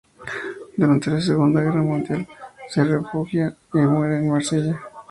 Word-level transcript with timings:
Durante 0.77 1.11
la 1.11 1.21
Segunda 1.21 1.61
Guerra 1.61 1.83
Mundial 1.83 2.27
se 2.67 2.83
refugia 2.83 3.55
y 3.71 3.77
muere 3.81 4.17
en 4.17 4.31
Marsella. 4.31 4.81